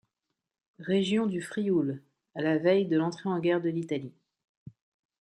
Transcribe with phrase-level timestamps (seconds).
[0.79, 2.01] Région du Frioul,
[2.33, 4.15] à la veille de l'entrée en guerre de l'Italie.